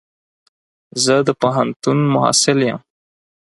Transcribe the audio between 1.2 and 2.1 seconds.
د پوهنتون